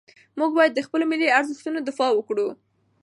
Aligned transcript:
موږ 0.39 0.51
باید 0.57 0.71
د 0.75 0.79
خپلو 0.87 1.03
ملي 1.11 1.27
ارزښتونو 1.37 1.79
دفاع 1.89 2.09
وکړو. 2.15 2.47